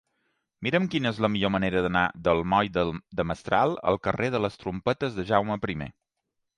[0.67, 2.73] Mira'm quina és la millor manera d'anar del moll
[3.21, 5.83] de Mestral al carrer de les Trompetes de Jaume I.